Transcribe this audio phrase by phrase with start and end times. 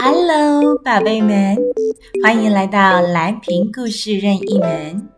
[0.00, 1.56] Hello，宝贝们，
[2.22, 5.08] 欢迎来到蓝瓶故事任意门。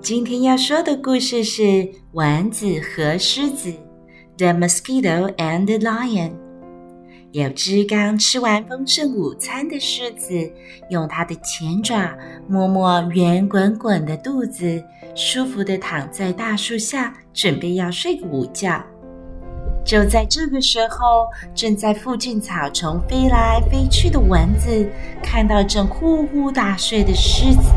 [0.00, 3.72] 今天要说的故事是蚊子和狮子。
[4.36, 6.32] The mosquito and the lion。
[7.32, 10.50] 有只刚吃完丰盛午餐的狮子，
[10.90, 12.16] 用它的前爪
[12.48, 14.82] 摸摸圆滚滚的肚子，
[15.14, 18.82] 舒服地躺在大树下，准备要睡个午觉。
[19.88, 24.86] 就在这个时候，正在附近草丛飞来飞去的蚊子，
[25.22, 27.72] 看到正呼呼大睡的狮子，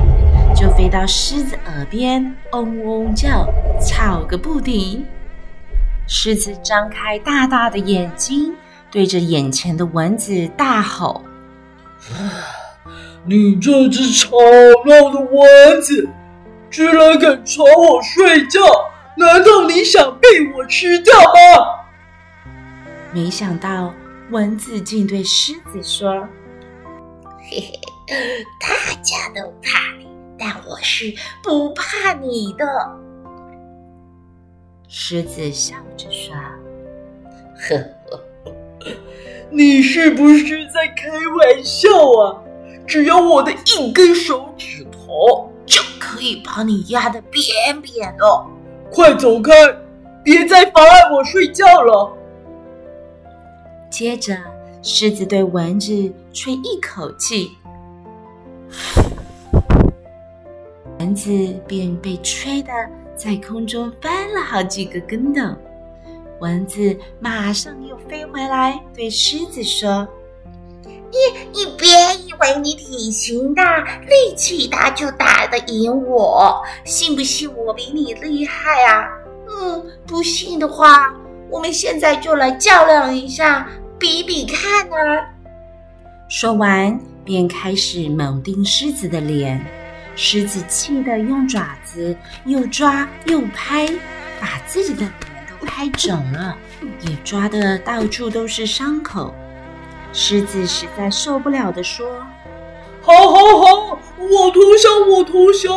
[0.54, 3.48] 就飞到狮子耳边，嗡嗡叫，
[3.80, 5.06] 吵个不停。
[6.06, 8.54] 狮子张开大大的眼睛，
[8.92, 11.24] 对着眼前的蚊子大吼
[13.24, 14.36] ：“你这只吵
[14.86, 16.10] 闹的蚊子，
[16.70, 18.60] 居然敢吵我睡觉！
[19.16, 21.78] 难道你想被我吃掉吗？”
[23.14, 23.94] 没想到，
[24.30, 26.26] 蚊子竟对狮子说
[27.50, 27.80] ：“嘿嘿，
[28.58, 30.08] 大家都怕你，
[30.40, 32.66] 但我是不怕你的。”
[34.88, 36.34] 狮子笑着说
[37.68, 37.76] ：“呵
[38.10, 38.24] 呵，
[39.50, 41.90] 你是不是在开玩笑
[42.22, 42.42] 啊？
[42.88, 48.26] 只要我的一根手指头，就可以把你压得扁扁的。
[48.90, 49.52] 快走开，
[50.24, 52.18] 别再妨碍我睡觉了。”
[53.92, 54.38] 接着，
[54.82, 57.52] 狮子对蚊子吹一口气，
[60.98, 61.30] 蚊子
[61.68, 62.72] 便被吹得
[63.18, 65.42] 在空中翻了好几个跟斗。
[66.40, 70.08] 蚊子马上又飞回来，对狮子说
[70.86, 71.18] ：“你
[71.52, 71.90] 你别
[72.26, 79.06] 以为你体型大、力气大就打得赢我，信不信我比你厉害啊？
[79.50, 81.14] 嗯，不信的话，
[81.50, 83.68] 我们现在就来较量一下。”
[84.02, 85.30] 比比看啊！
[86.28, 89.64] 说完，便开始猛盯狮子的脸。
[90.16, 93.88] 狮子气得用爪子又抓又拍，
[94.40, 95.12] 把自己的脸
[95.48, 96.58] 都拍肿了，
[97.02, 99.32] 也抓得到处都是伤口。
[100.12, 102.26] 狮子实在受不了的说
[103.02, 105.72] ：“好好好，我投降，我投降！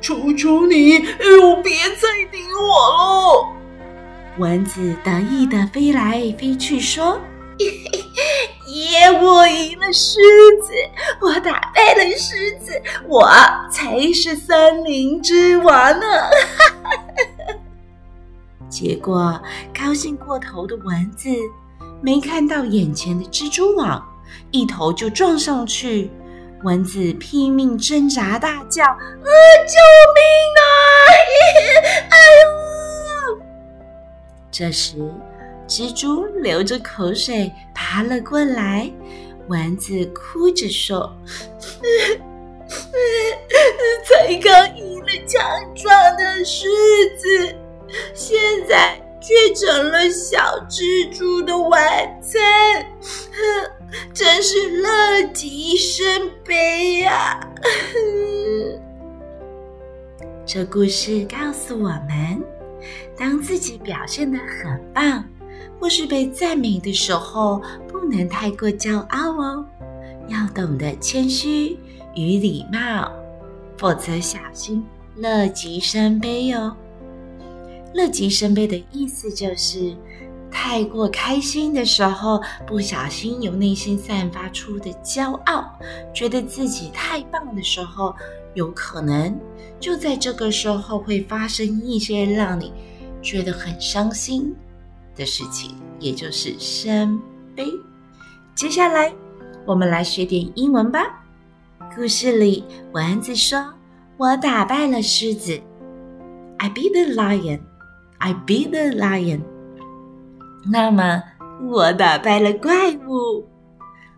[0.00, 3.48] 求求你，哎呦，别再顶我了！”
[4.38, 7.20] 蚊子得意的飞来飞去说。
[8.66, 9.10] 耶！
[9.10, 10.18] 我赢了狮
[10.62, 10.72] 子，
[11.20, 13.28] 我打败了狮子，我
[13.70, 16.06] 才是森林之王呢！
[18.68, 19.40] 结果
[19.78, 21.30] 高兴过头的蚊子
[22.02, 24.04] 没看到眼前的蜘蛛网，
[24.50, 26.10] 一头就撞上去。
[26.64, 29.76] 蚊子拼命挣扎，大叫：“啊，救
[30.16, 30.22] 命
[30.56, 30.60] 啊！
[32.10, 33.38] 哎呦！”
[34.50, 34.96] 这时。
[35.66, 38.90] 蜘蛛流着口水爬了过来，
[39.48, 41.12] 丸子哭着说
[44.06, 45.42] ：“才刚赢了强
[45.74, 46.68] 壮的狮
[47.18, 47.54] 子，
[48.14, 48.38] 现
[48.68, 50.38] 在却成了小
[50.68, 51.80] 蜘蛛的晚
[52.22, 52.40] 餐，
[54.14, 57.40] 真是乐极生悲呀！”
[60.46, 62.40] 这故事告诉我们，
[63.18, 65.24] 当自己表现的很棒。
[65.78, 69.64] 或是被赞美的时候，不能太过骄傲哦，
[70.28, 71.76] 要懂得谦虚
[72.14, 73.10] 与礼貌，
[73.76, 74.84] 否则小心
[75.16, 76.74] 乐极生悲哟。
[77.94, 79.96] 乐极生悲的意思就是，
[80.50, 85.64] 太过开心的时候，不小心由内心散发出的骄傲，
[86.12, 88.14] 觉得自己太棒的时候，
[88.54, 89.38] 有可能
[89.78, 92.72] 就在这个时候会发生一些让你
[93.22, 94.54] 觉得很伤心
[95.16, 97.20] 的事情，也就是生
[97.54, 97.66] 悲。
[98.54, 99.12] 接下来，
[99.64, 101.24] 我们来学点英文吧。
[101.94, 103.72] 故事里，丸子说
[104.18, 105.58] ：“我打败了狮子。”
[106.58, 107.60] I beat the lion.
[108.18, 109.40] I beat the lion.
[110.70, 111.22] 那么，
[111.70, 113.46] 我打败了怪物。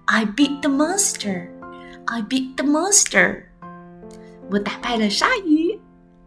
[0.07, 1.49] I beat the monster.
[2.07, 3.45] I beat the monster.
[4.51, 5.79] 我打败了鲨鱼。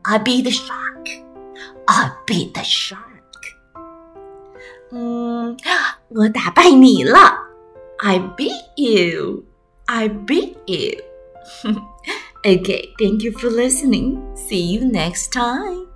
[0.04, 1.24] I beat the shark.
[1.86, 3.11] I beat the shark.
[4.91, 5.57] 嗯，
[6.09, 7.39] 我打败你了。
[7.99, 9.45] I beat you.
[9.87, 11.03] I beat you.
[12.45, 14.21] okay, thank you for listening.
[14.37, 15.87] See you next time.